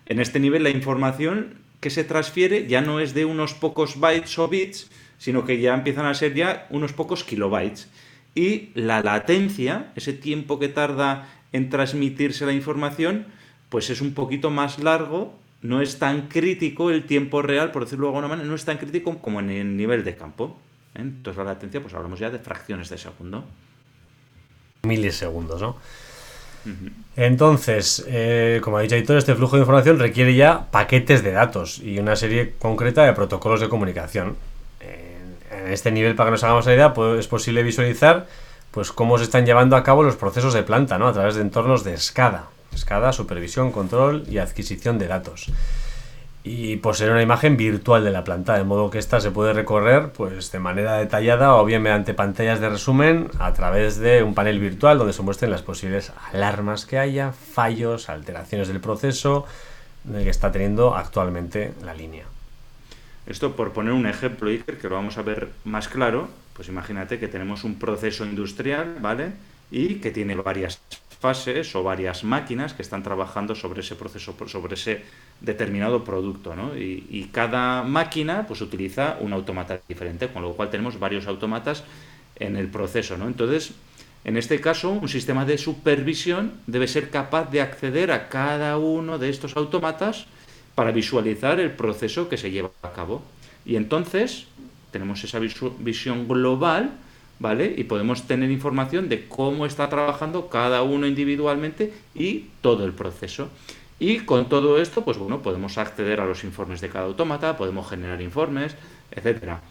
[0.05, 4.37] En este nivel la información que se transfiere ya no es de unos pocos bytes
[4.39, 7.89] o bits, sino que ya empiezan a ser ya unos pocos kilobytes.
[8.35, 13.25] Y la latencia, ese tiempo que tarda en transmitirse la información,
[13.69, 18.07] pues es un poquito más largo, no es tan crítico el tiempo real, por decirlo
[18.07, 20.57] de alguna manera, no es tan crítico como en el nivel de campo.
[20.95, 21.01] ¿Eh?
[21.01, 23.43] Entonces la latencia, pues hablamos ya de fracciones de segundo.
[24.83, 25.77] Milisegundos, ¿no?
[27.15, 31.79] Entonces, eh, como ha dicho Aitor, este flujo de información requiere ya paquetes de datos
[31.79, 34.35] y una serie concreta de protocolos de comunicación.
[34.81, 38.27] En, este nivel, para que nos hagamos la idea, pues, es posible visualizar
[38.71, 41.07] pues, cómo se están llevando a cabo los procesos de planta ¿no?
[41.07, 42.47] a través de entornos de SCADA.
[42.75, 45.51] SCADA, supervisión, control y adquisición de datos
[46.47, 50.11] y poseer una imagen virtual de la planta, de modo que ésta se puede recorrer
[50.11, 54.59] pues, de manera detallada o bien mediante pantallas de resumen a través de un panel
[54.59, 59.45] virtual donde se muestren las posibles alarmas que haya, fallos, alteraciones del proceso
[60.09, 62.25] que está teniendo actualmente la línea.
[63.25, 67.19] Esto por poner un ejemplo, Iker, que lo vamos a ver más claro, pues imagínate
[67.19, 69.33] que tenemos un proceso industrial, ¿vale?
[69.69, 70.79] Y que tiene varias
[71.19, 75.03] fases o varias máquinas que están trabajando sobre ese proceso, sobre ese
[75.41, 76.77] determinado producto, ¿no?
[76.77, 81.83] Y, cada máquina pues utiliza un automata diferente, con lo cual tenemos varios automatas
[82.37, 83.27] en el proceso, ¿no?
[83.27, 83.73] Entonces,
[84.23, 89.17] en este caso, un sistema de supervisión debe ser capaz de acceder a cada uno
[89.17, 90.25] de estos automatas
[90.75, 93.23] para visualizar el proceso que se lleva a cabo.
[93.65, 94.47] Y entonces
[94.91, 96.91] tenemos esa visión global
[97.39, 97.73] ¿vale?
[97.77, 103.49] Y podemos tener información de cómo está trabajando cada uno individualmente y todo el proceso.
[103.99, 107.89] Y con todo esto, pues bueno, podemos acceder a los informes de cada autómata, podemos
[107.89, 108.75] generar informes,
[109.11, 109.61] etcétera.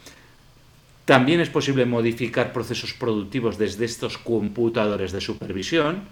[1.05, 6.03] También es posible modificar procesos productivos desde estos computadores de supervisión.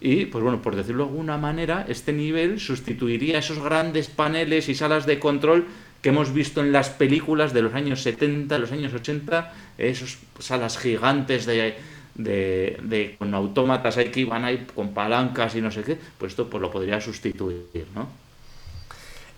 [0.00, 4.74] Y, pues bueno, por decirlo de alguna manera, este nivel sustituiría esos grandes paneles y
[4.76, 5.66] salas de control
[6.06, 10.78] que hemos visto en las películas de los años 70, los años 80, esas salas
[10.78, 11.74] gigantes de,
[12.14, 16.48] de, con autómatas ahí que iban ahí con palancas y no sé qué, pues esto
[16.48, 18.06] pues lo podría sustituir, ¿no?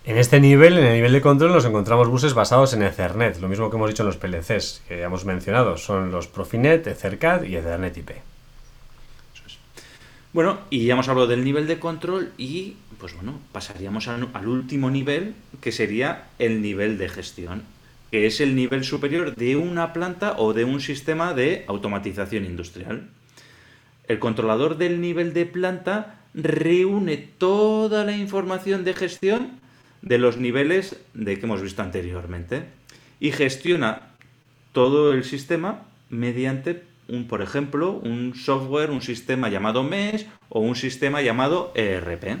[0.05, 3.49] En este nivel, en el nivel de control, nos encontramos buses basados en Ethernet, lo
[3.49, 7.45] mismo que hemos dicho en los PLCs, que ya hemos mencionado, son los Profinet, Ethercad
[7.45, 8.11] y Ethernet IP.
[10.33, 14.91] Bueno, y ya hemos hablado del nivel de control y, pues bueno, pasaríamos al, último
[14.91, 17.63] nivel, que sería el nivel de gestión,
[18.11, 23.09] que es el nivel superior de una planta o de un sistema de automatización industrial.
[24.07, 29.59] El controlador del nivel de planta reúne toda la información de gestión
[30.01, 32.63] de los niveles de que hemos visto anteriormente
[33.19, 34.13] y gestiona
[34.71, 40.75] todo el sistema mediante un, por ejemplo, un software, un sistema llamado MES o un
[40.75, 42.39] sistema llamado ERP.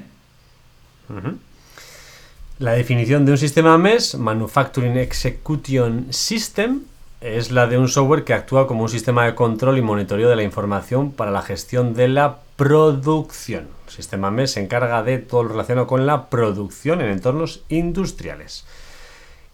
[2.59, 6.81] La definición de un sistema MES, Manufacturing Execution System,
[7.21, 10.35] es la de un software que actúa como un sistema de control y monitoreo de
[10.35, 13.67] la información para la gestión de la producción.
[13.87, 18.65] El sistema MES se encarga de todo lo relacionado con la producción en entornos industriales.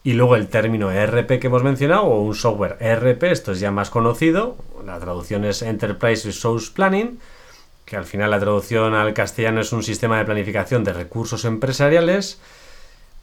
[0.03, 3.71] Y luego el término ERP que hemos mencionado, o un software ERP, esto es ya
[3.71, 7.19] más conocido, la traducción es Enterprise Resource Planning,
[7.85, 12.39] que al final la traducción al castellano es un sistema de planificación de recursos empresariales.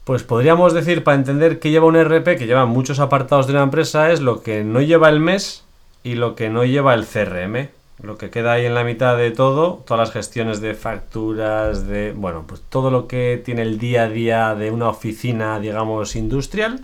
[0.05, 3.63] Pues podríamos decir, para entender que lleva un ERP, que lleva muchos apartados de una
[3.63, 5.63] empresa, es lo que no lleva el mes
[6.03, 7.69] y lo que no lleva el CRM.
[8.01, 12.11] Lo que queda ahí en la mitad de todo, todas las gestiones de facturas, de,
[12.11, 16.83] bueno, pues todo lo que tiene el día a día de una oficina, digamos, industrial,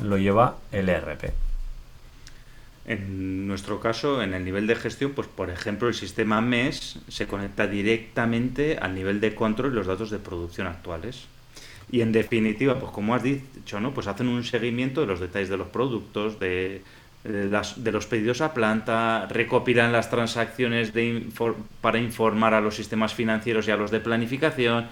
[0.00, 1.45] lo lleva el ERP.
[2.86, 7.26] En nuestro caso, en el nivel de gestión, pues por ejemplo, el sistema MES se
[7.26, 11.26] conecta directamente al nivel de control y los datos de producción actuales.
[11.90, 13.92] Y en definitiva, pues como has dicho, ¿no?
[13.92, 16.82] Pues hacen un seguimiento de los detalles de los productos, de
[17.28, 20.92] eh, de los pedidos a planta, recopilan las transacciones
[21.80, 24.86] para informar a los sistemas financieros y a los de planificación,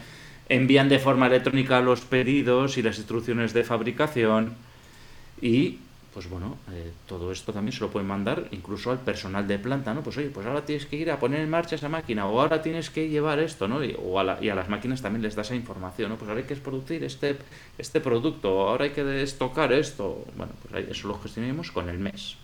[0.48, 4.54] envían de forma electrónica los pedidos y las instrucciones de fabricación
[5.40, 5.78] y
[6.14, 9.92] pues bueno, eh, todo esto también se lo pueden mandar incluso al personal de planta,
[9.92, 10.02] ¿no?
[10.02, 12.62] Pues oye, pues ahora tienes que ir a poner en marcha esa máquina, o ahora
[12.62, 13.82] tienes que llevar esto, ¿no?
[13.82, 16.16] Y, o a las máquinas también les da esa información, ¿no?
[16.16, 17.36] Pues ahora hay que producir este,
[17.76, 20.24] este producto, ahora hay que estocar esto.
[20.36, 22.36] Bueno, pues eso lo gestionamos con el mes.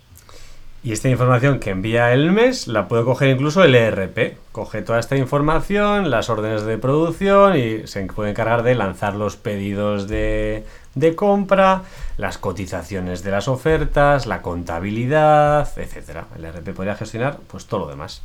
[0.83, 4.38] Y esta información que envía el mes la puede coger incluso el ERP.
[4.50, 9.37] Coge toda esta información, las órdenes de producción y se puede encargar de lanzar los
[9.37, 11.83] pedidos de, de compra,
[12.16, 16.26] las cotizaciones de las ofertas, la contabilidad, etcétera.
[16.37, 18.22] El ERP podría gestionar pues todo lo demás.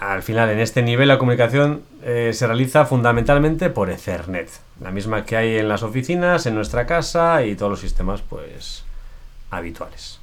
[0.00, 5.24] Al final, en este nivel, la comunicación eh, se realiza fundamentalmente por Ethernet, la misma
[5.24, 8.84] que hay en las oficinas, en nuestra casa y todos los sistemas pues
[9.50, 10.18] habituales.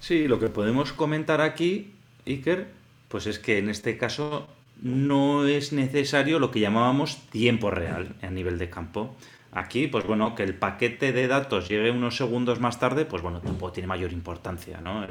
[0.00, 1.94] Sí, lo que podemos comentar aquí,
[2.26, 2.68] Iker,
[3.08, 4.46] pues es que en este caso
[4.82, 9.14] no es necesario lo que llamábamos tiempo real a nivel de campo.
[9.52, 13.40] Aquí, pues bueno, que el paquete de datos llegue unos segundos más tarde, pues bueno,
[13.40, 15.04] tampoco tiene mayor importancia, ¿no?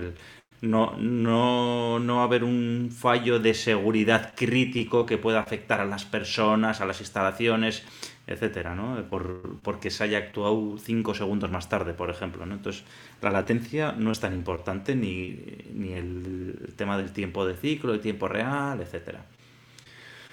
[0.62, 6.82] no, no, no haber un fallo de seguridad crítico que pueda afectar a las personas,
[6.82, 7.84] a las instalaciones,
[8.28, 9.04] etcétera, ¿no?
[9.10, 12.56] Por, porque se haya actuado cinco segundos más tarde, por ejemplo, ¿no?
[12.56, 12.84] Entonces,
[13.22, 15.40] la latencia no es tan importante ni,
[15.74, 19.26] ni el tema del tiempo de ciclo, el tiempo real, etcétera.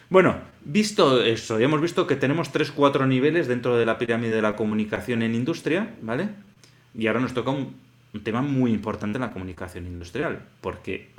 [0.09, 4.42] Bueno, visto eso, ya hemos visto que tenemos 3-4 niveles dentro de la pirámide de
[4.42, 6.29] la comunicación en industria, ¿vale?
[6.95, 7.75] Y ahora nos toca un,
[8.23, 11.11] tema muy importante en la comunicación industrial, porque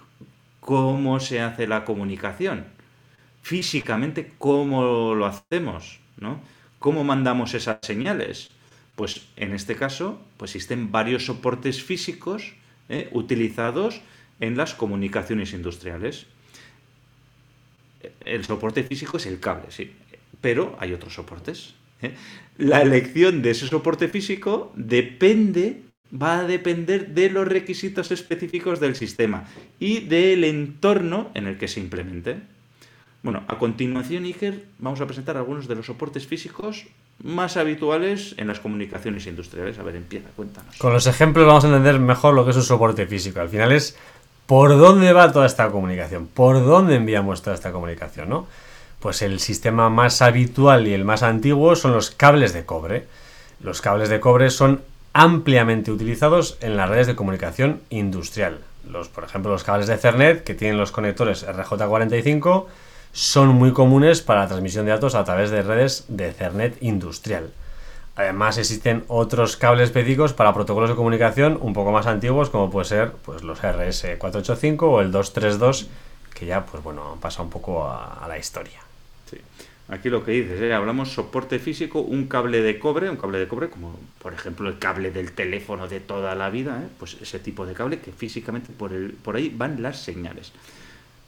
[0.62, 2.66] ¿cómo se hace la comunicación?
[3.44, 6.00] Físicamente, ¿cómo lo hacemos?
[6.18, 6.40] ¿no?
[6.80, 8.50] ¿Cómo mandamos esas señales?
[8.96, 12.54] Pues en este caso, pues existen varios soportes físicos
[12.90, 13.10] ¿eh?
[13.12, 14.02] utilizados
[14.40, 16.26] en las comunicaciones industriales
[18.26, 19.92] el soporte físico es el cable, sí,
[20.42, 21.74] pero hay otros soportes.
[22.02, 22.14] ¿eh?
[22.58, 28.96] La elección de ese soporte físico depende, va a depender de los requisitos específicos del
[28.96, 29.46] sistema
[29.80, 32.38] y del entorno en el que se implemente.
[33.24, 36.86] Bueno, a continuación, Iker, vamos a presentar algunos de los soportes físicos
[37.24, 39.80] más habituales en las comunicaciones industriales.
[39.80, 40.78] A ver, empieza, cuéntanos.
[40.78, 43.42] Con los ejemplos vamos a entender mejor lo que es un soporte físico.
[43.42, 43.98] Al final es
[44.48, 46.26] ¿Por dónde va toda esta comunicación?
[46.26, 48.30] ¿Por dónde enviamos toda esta comunicación?
[48.30, 48.48] ¿no?
[49.02, 53.08] Pues el sistema más habitual y el más antiguo son los cables de cobre.
[53.60, 54.82] Los cables de cobre son
[55.12, 58.60] ampliamente utilizados en las redes de comunicación industrial.
[58.90, 62.68] Los, por ejemplo, los cables de Ethernet que tienen los conectores RJ45
[63.12, 67.52] son muy comunes para la transmisión de datos a través de redes de Ethernet industrial.
[68.18, 72.86] Además existen otros cables específicos para protocolos de comunicación un poco más antiguos como puede
[72.86, 75.88] ser pues, los RS485 o el 232
[76.34, 78.80] que ya pues bueno pasa un poco a, la historia.
[79.30, 79.38] Sí.
[79.90, 80.74] Aquí lo que dices, ¿eh?
[80.74, 84.80] hablamos soporte físico, un cable de cobre, un cable de cobre como por ejemplo el
[84.80, 86.88] cable del teléfono de toda la vida, ¿eh?
[86.98, 90.54] pues ese tipo de cable que físicamente por, el, por ahí van las señales.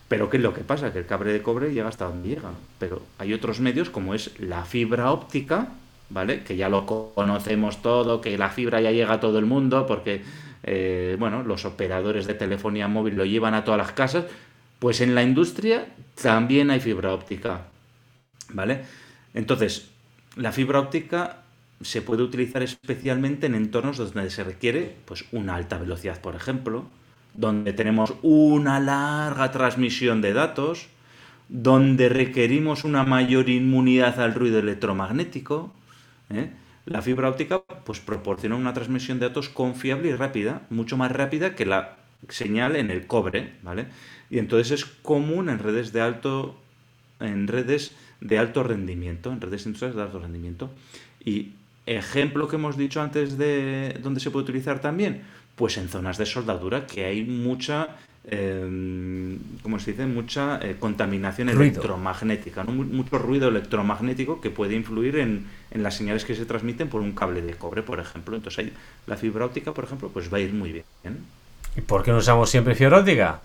[0.08, 0.92] Pero ¿qué es lo que pasa?
[0.92, 2.50] Que el cable de cobre llega hasta donde llega.
[2.80, 5.70] Pero hay otros medios como es la fibra óptica,
[6.10, 6.44] ¿vale?
[6.44, 10.24] Que ya lo conocemos todo, que la fibra ya llega a todo el mundo, porque,
[10.64, 14.26] eh, bueno, los operadores de telefonía móvil lo llevan a todas las casas,
[14.80, 15.88] pues en la industria
[16.22, 17.68] también hay fibra óptica,
[18.50, 18.82] ¿vale?
[19.34, 19.90] Entonces,
[20.36, 21.38] la fibra óptica
[21.82, 26.86] se puede utilizar especialmente en entornos donde se requiere, pues, una alta velocidad, por ejemplo,
[27.34, 30.88] donde tenemos una larga transmisión de datos,
[31.48, 35.72] donde requerimos una mayor inmunidad al ruido electromagnético,
[36.30, 36.52] ¿eh?
[36.86, 41.56] La fibra óptica pues, proporciona una transmisión de datos confiable y rápida, mucho más rápida
[41.56, 43.88] que la señal en el cobre, ¿vale?
[44.30, 46.60] Y entonces es común en redes de alto,
[47.20, 50.70] en redes de alto rendimiento, en redes industriales de alto rendimiento.
[51.24, 51.54] Y
[51.86, 55.22] ejemplo que hemos dicho antes de dónde se puede utilizar también,
[55.56, 60.06] pues en zonas de soldadura que hay mucha eh, ¿cómo se dice?
[60.06, 66.46] Mucha eh, contaminación electromagnética, mucho ruido electromagnético que puede influir en, las señales que se
[66.46, 68.36] transmiten por un cable de cobre, por ejemplo.
[68.36, 68.74] Entonces ahí
[69.08, 70.86] la fibra óptica, por ejemplo, pues va a ir muy bien.
[71.76, 73.40] ¿Y por qué no usamos siempre fibra óptica?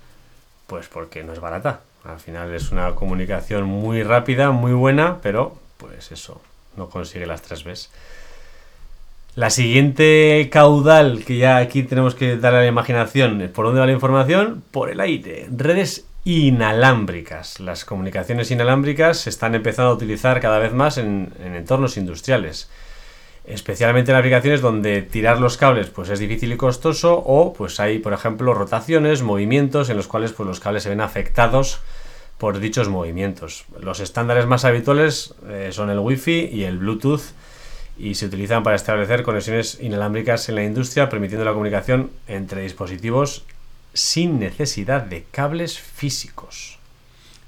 [0.66, 1.80] Pues porque no es barata.
[2.04, 6.40] Al final es una comunicación muy rápida, muy buena, pero pues eso,
[6.76, 7.90] no consigue las tres veces.
[9.37, 13.87] La siguiente caudal que ya aquí tenemos que dar a la imaginación, ¿por dónde va
[13.87, 14.62] la información?
[14.70, 15.49] Por el aire.
[15.51, 17.59] Redes inalámbricas.
[17.59, 22.70] Las comunicaciones inalámbricas se están empezando a utilizar cada vez más en, entornos industriales.
[23.44, 27.99] Especialmente en aplicaciones donde tirar los cables pues es difícil y costoso o pues hay
[27.99, 31.81] por ejemplo rotaciones, movimientos en los cuales pues los cables se ven afectados
[32.38, 33.64] por dichos movimientos.
[33.81, 37.33] Los estándares más habituales eh, son el Wi-Fi y el Bluetooth
[37.98, 43.44] y se utilizan para establecer conexiones inalámbricas en la industria, permitiendo la comunicación entre dispositivos
[43.92, 46.78] sin necesidad de cables físicos.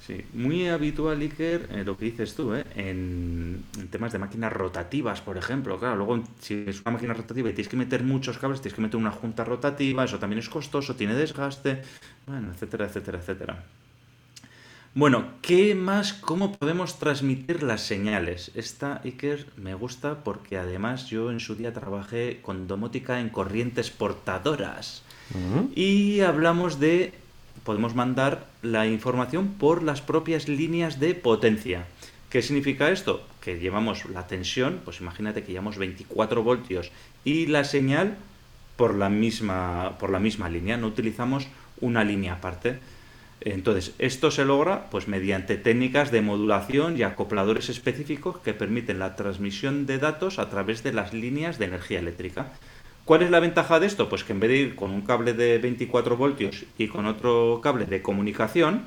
[0.07, 5.21] Sí, muy habitual, Iker, eh, lo que dices tú, eh, en, temas de máquinas rotativas,
[5.21, 5.81] por ejemplo.
[5.81, 8.83] Claro, luego, si es una máquina rotativa y tienes que meter muchos cables, tienes que
[8.83, 11.83] meter una junta rotativa, eso también es costoso, tiene desgaste,
[12.25, 13.65] bueno, etcétera, etcétera, etcétera.
[14.97, 16.15] Bueno, ¿qué más?
[16.15, 18.51] ¿Cómo podemos transmitir las señales?
[18.55, 23.91] Esta Iker me gusta porque además yo en su día trabajé con domótica en corrientes
[23.91, 25.03] portadoras.
[25.75, 27.13] Y hablamos de,
[27.63, 31.85] podemos mandar la información por las propias líneas de potencia.
[32.31, 33.23] ¿Qué significa esto?
[33.43, 36.91] Que llevamos la tensión, pues imagínate que llevamos 24 voltios
[37.23, 38.17] y la señal
[38.79, 41.49] por la misma, por la misma línea, no utilizamos
[41.83, 42.79] una línea aparte.
[43.41, 49.15] Entonces, esto se logra pues, mediante técnicas de modulación y acopladores específicos que permiten la
[49.15, 52.53] transmisión de datos a través de las líneas de energía eléctrica.
[53.05, 54.09] ¿Cuál es la ventaja de esto?
[54.09, 57.61] Pues que en vez de ir con un cable de 24 voltios y con otro
[57.63, 58.83] cable de comunicación,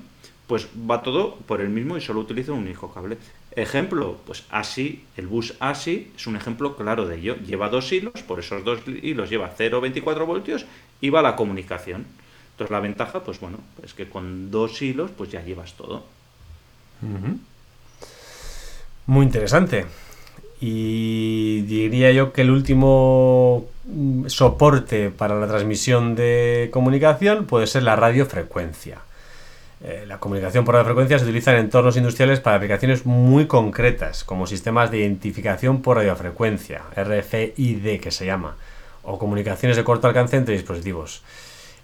[0.46, 3.18] pues va todo por el mismo y solo utiliza un único cable.
[3.56, 7.38] Ejemplo, pues ASI, el bus ASI es un ejemplo claro de ello.
[7.38, 10.66] Lleva dos hilos, por esos dos hilos lleva 0,24 voltios
[11.00, 12.06] y va la comunicación.
[12.60, 16.04] Entonces la ventaja, pues bueno, es que con dos hilos pues ya llevas todo.
[19.06, 19.86] Muy interesante.
[20.60, 27.84] Y diría yo que el último mm, soporte para la transmisión de comunicación puede ser
[27.84, 28.98] la radiofrecuencia.
[29.82, 34.48] Eh, la comunicación por radiofrecuencia se utiliza en entornos industriales para aplicaciones muy concretas, como
[34.48, 38.58] sistemas de identificación por radiofrecuencia, RFID que se llama,
[39.04, 41.24] o comunicaciones de corto alcance entre dispositivos.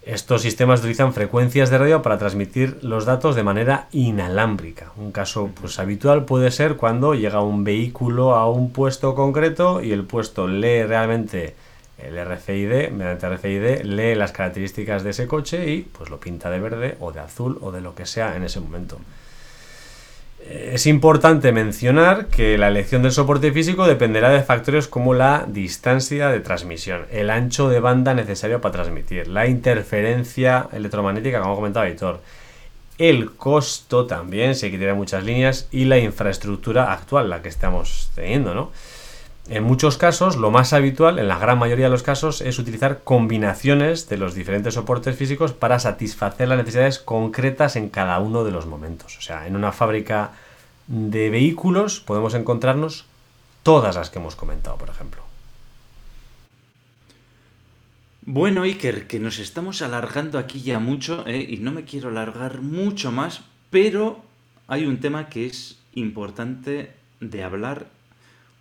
[0.05, 4.91] Estos sistemas utilizan frecuencias de radio para transmitir los datos de manera inalámbrica.
[4.97, 9.91] Un caso pues, habitual puede ser cuando llega un vehículo a un puesto concreto y
[9.93, 11.55] el puesto lee realmente
[11.97, 16.59] el RFID, mediante RFID, lee las características de ese coche y pues lo pinta de
[16.59, 18.99] verde o de azul o de lo que sea en ese momento.
[20.49, 26.29] Es importante mencionar que la elección del soporte físico dependerá de factores como la distancia
[26.29, 31.87] de transmisión, el ancho de banda necesario para transmitir, la interferencia electromagnética, como ha comentado
[31.87, 32.21] Víctor,
[32.99, 37.49] el costo también, si hay que tirar muchas líneas, y la infraestructura actual, la que
[37.49, 38.71] estamos teniendo, ¿no?
[39.47, 43.03] En muchos casos, lo más habitual, en la gran mayoría de los casos, es utilizar
[43.03, 48.49] combinaciones de los diferentes soportes físicos para satisfacer las necesidades concretas en cada uno de
[48.49, 49.17] los momentos.
[49.19, 50.31] O sea, en una fábrica
[50.87, 53.05] de vehículos podemos encontrarnos
[53.61, 55.21] todas las que hemos comentado, por ejemplo.
[58.23, 61.45] Bueno, Iker, que nos estamos alargando aquí ya mucho, ¿eh?
[61.47, 64.23] y no me quiero alargar mucho más, pero
[64.67, 67.94] hay un tema que es importante de hablar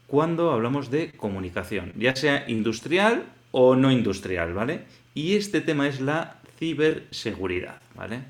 [0.07, 4.83] cuando hablamos de comunicación, ya sea industrial o no industrial, ¿vale?
[5.15, 8.21] Y este tema es la ciberseguridad, ¿vale?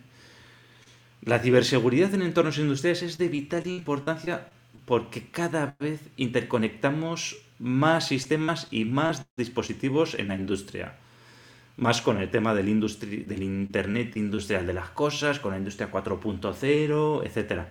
[1.25, 4.49] La ciberseguridad en entornos industriales es de vital importancia
[4.85, 10.97] porque cada vez interconectamos más sistemas y más dispositivos en la industria.
[11.77, 12.67] Más con el tema del,
[13.27, 17.63] del Internet industrial de las cosas, con la industria 4.0, etc.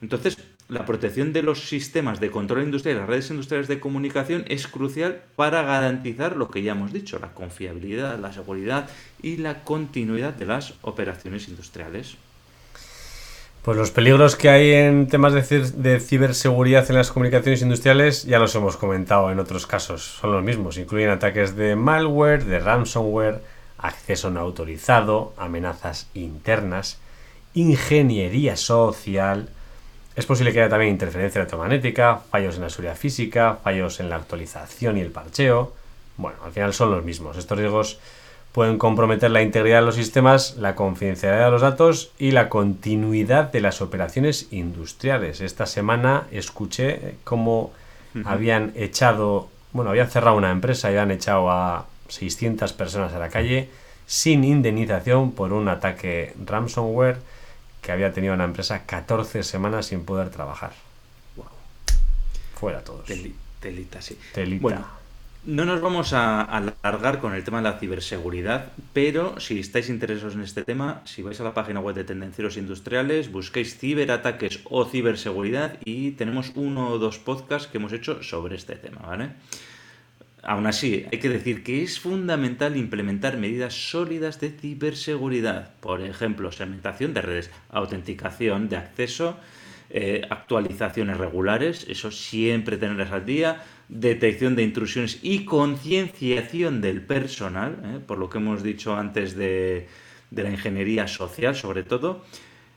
[0.00, 0.36] Entonces,
[0.72, 4.66] la protección de los sistemas de control industrial y las redes industriales de comunicación es
[4.66, 8.88] crucial para garantizar lo que ya hemos dicho, la confiabilidad, la seguridad
[9.20, 12.16] y la continuidad de las operaciones industriales.
[13.60, 18.54] Pues los peligros que hay en temas de, ciberseguridad en las comunicaciones industriales ya los
[18.54, 23.42] hemos comentado en otros casos, son los mismos, incluyen ataques de malware, de ransomware,
[23.76, 26.98] acceso no autorizado, amenazas internas,
[27.52, 29.50] ingeniería social,
[30.14, 34.16] Es posible que haya también interferencia electromagnética, fallos en la seguridad física, fallos en la
[34.16, 35.72] actualización y el parcheo.
[36.18, 37.38] Bueno, al final son los mismos.
[37.38, 37.98] Estos riesgos
[38.52, 43.50] pueden comprometer la integridad de los sistemas, la confidencialidad de los datos y la continuidad
[43.50, 45.40] de las operaciones industriales.
[45.40, 47.72] Esta semana escuché cómo
[48.26, 53.30] habían echado, bueno, habían cerrado una empresa y habían echado a 600 personas a la
[53.30, 53.70] calle
[54.04, 57.16] sin indemnización por un ataque ransomware
[57.82, 60.72] que había tenido una empresa 14 semanas sin poder trabajar.
[61.36, 61.46] Wow.
[62.54, 63.06] Fuera todos.
[63.60, 64.18] telita, sí.
[64.32, 64.62] Telita.
[64.62, 64.86] Bueno,
[65.44, 70.34] no nos vamos a alargar con el tema de la ciberseguridad, pero si estáis interesados
[70.34, 74.84] en este tema, si vais a la página web de Tendencieros Industriales, busquéis ciberataques o
[74.84, 79.30] ciberseguridad y tenemos uno o dos podcasts que hemos hecho sobre este tema, ¿vale?
[80.42, 86.50] Aún así, hay que decir que es fundamental implementar medidas sólidas de ciberseguridad, por ejemplo,
[86.50, 89.38] segmentación de redes, autenticación de acceso,
[89.94, 97.76] eh, actualizaciones regulares, eso siempre tenerlas al día, detección de intrusiones y concienciación del personal,
[97.84, 98.00] ¿eh?
[98.04, 99.86] por lo que hemos dicho antes de,
[100.30, 102.24] la ingeniería social sobre todo,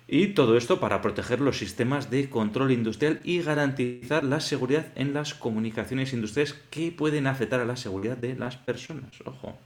[0.08, 5.14] y todo esto para proteger los sistemas de control industrial y garantizar la seguridad en
[5.14, 9.12] las comunicaciones industriales que pueden afectar a la seguridad de las personas.
[9.26, 9.58] Ojo,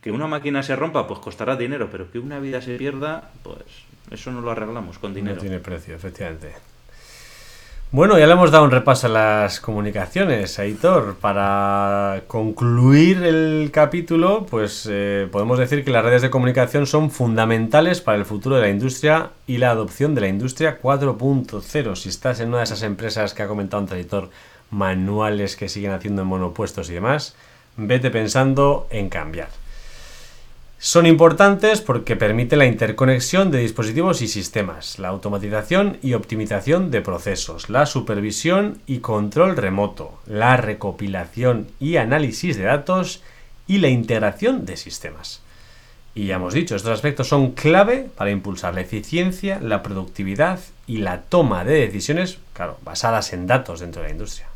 [0.00, 3.64] que una máquina se rompa, pues costará dinero, pero que una vida se pierda, pues
[4.10, 5.36] eso no lo arreglamos con dinero.
[5.36, 6.52] No tiene precio, efectivamente.
[7.96, 11.16] Bueno, ya le hemos dado un repaso a las comunicaciones, Aitor.
[11.18, 18.02] Para concluir el capítulo, pues eh, podemos decir que las redes de comunicación son fundamentales
[18.02, 21.96] para el futuro de la industria y la adopción de la industria 4.0.
[21.96, 24.28] Si estás en una de esas empresas que ha comentado un Aitor,
[24.70, 27.34] manuales que siguen haciendo en monopuestos y demás,
[27.78, 29.48] vete pensando en cambiar.
[30.78, 37.00] Son importantes porque permiten la interconexión de dispositivos y sistemas, la automatización y optimización de
[37.00, 43.22] procesos, la supervisión y control remoto, la recopilación y análisis de datos
[43.66, 45.40] y la integración de sistemas.
[46.14, 50.98] Y ya hemos dicho, estos aspectos son clave para impulsar la eficiencia, la productividad y
[50.98, 54.46] la toma de decisiones, claro, basadas en datos dentro de la industria.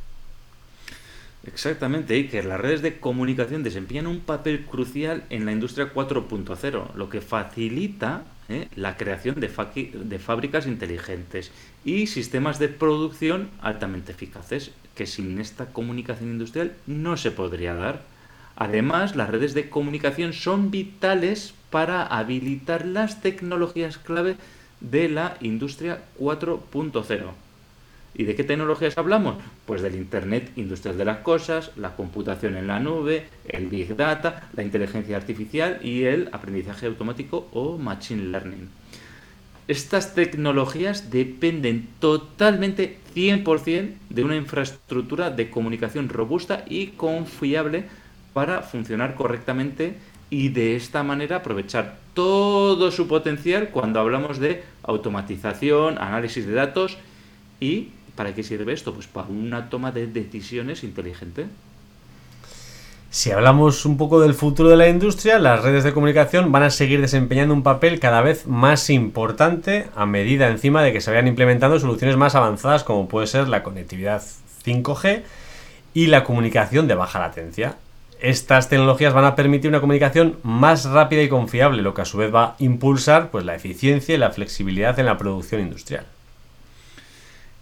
[1.46, 2.44] Exactamente, Iker.
[2.44, 8.24] Las redes de comunicación desempeñan un papel crucial en la industria 4.0, lo que facilita
[8.50, 8.68] ¿eh?
[8.76, 11.50] la creación de, de fábricas inteligentes
[11.82, 18.02] y sistemas de producción altamente eficaces, que sin esta comunicación industrial no se podría dar.
[18.56, 24.36] Además, las redes de comunicación son vitales para habilitar las tecnologías clave
[24.80, 27.30] de la industria 4.0
[28.14, 29.36] ¿Y de qué tecnologías hablamos?
[29.66, 34.48] Pues del Internet Industrial de las Cosas, la computación en la nube, el Big Data,
[34.54, 38.68] la inteligencia artificial y el aprendizaje automático o Machine Learning.
[39.68, 47.84] Estas tecnologías dependen totalmente 100% de una infraestructura de comunicación robusta y confiable
[48.32, 49.94] para funcionar correctamente
[50.28, 56.98] y de esta manera aprovechar todo su potencial cuando hablamos de automatización, análisis de datos
[57.60, 57.90] y
[58.20, 58.92] ¿Para qué sirve esto?
[58.92, 61.46] Pues para una toma de decisiones inteligente.
[63.08, 66.68] Si hablamos un poco del futuro de la industria, las redes de comunicación van a
[66.68, 71.28] seguir desempeñando un papel cada vez más importante a medida encima de que se vayan
[71.28, 74.22] implementando soluciones más avanzadas como puede ser la conectividad
[74.66, 75.22] 5G
[75.94, 77.76] y la comunicación de baja latencia.
[78.20, 82.18] Estas tecnologías van a permitir una comunicación más rápida y confiable, lo que a su
[82.18, 86.04] vez va a impulsar pues, la eficiencia y la flexibilidad en la producción industrial.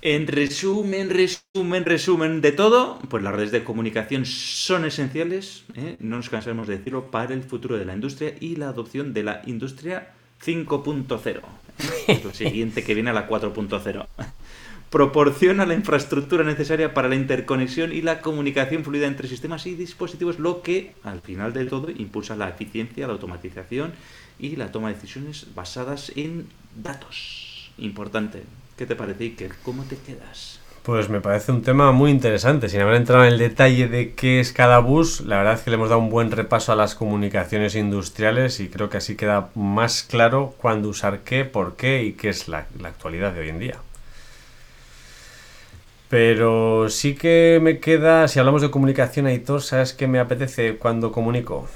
[0.01, 5.97] En resumen, resumen, resumen de todo, pues las redes de comunicación son esenciales, ¿eh?
[5.99, 9.25] no nos cansaremos de decirlo, para el futuro de la industria y la adopción de
[9.25, 10.13] la industria
[10.45, 11.41] 5.0.
[12.07, 14.07] Es lo siguiente que viene a la 4.0.
[14.89, 20.39] Proporciona la infraestructura necesaria para la interconexión y la comunicación fluida entre sistemas y dispositivos,
[20.39, 23.93] lo que, al final del todo, impulsa la eficiencia, la automatización
[24.39, 26.47] y la toma de decisiones basadas en
[26.77, 27.73] datos.
[27.79, 28.45] Importante.
[28.79, 29.51] ¿Qué te parece, Iker?
[29.65, 30.61] ¿Cómo te quedas?
[30.85, 32.69] Pues me parece un tema muy interesante.
[32.69, 35.71] Sin haber entrado en el detalle de qué es cada bus, la verdad es que
[35.71, 39.51] le hemos dado un buen repaso a las comunicaciones industriales y creo que así queda
[39.57, 43.59] más claro cuándo usar qué, por qué y qué es la, actualidad de hoy en
[43.59, 43.79] día.
[46.09, 51.11] Pero sí que me queda, si hablamos de comunicación, Aitor, ¿sabes qué me apetece cuando
[51.11, 51.69] comunico?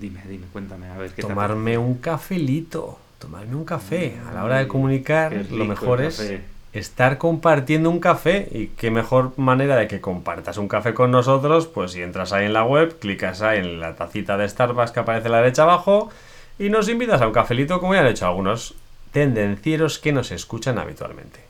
[0.00, 4.16] Dime, dime, cuéntame, a ver qué Tomarme un cafelito tomarme un café.
[4.28, 6.40] A la hora de comunicar, lo mejor es
[6.72, 8.48] estar compartiendo un café.
[8.50, 12.46] Y qué mejor manera de que compartas un café con nosotros, pues si entras ahí
[12.46, 15.62] en la web, clicas ahí en la tacita de Starbucks que aparece a la derecha
[15.62, 16.10] abajo
[16.58, 18.74] y nos invitas a un cafelito como ya han hecho algunos
[19.12, 21.40] tendencieros que nos escuchan habitualmente.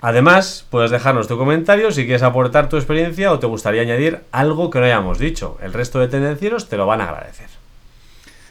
[0.00, 4.70] Además, puedes dejarnos tu comentario si quieres aportar tu experiencia o te gustaría añadir algo
[4.70, 5.58] que no hayamos dicho.
[5.62, 7.48] El resto de tendencieros te lo van a agradecer.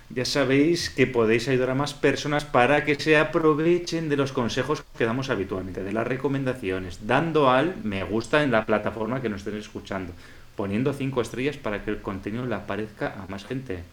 [0.10, 4.84] Ya sabéis que podéis ayudar a más personas para que se aprovechen de los consejos
[4.97, 9.39] que damos habitualmente, de las recomendaciones, dando al me gusta en la plataforma que nos
[9.39, 10.14] estén escuchando,
[10.56, 13.84] poniendo cinco estrellas para que el contenido le aparezca a más gente.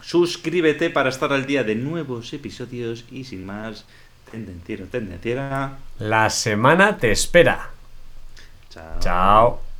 [0.00, 3.84] Suscríbete para estar al día de nuevos episodios y sin más,
[4.30, 5.78] tendenciero, tendenciera.
[5.98, 7.70] La semana te espera.
[8.70, 9.00] Chao.
[9.00, 9.71] Chao.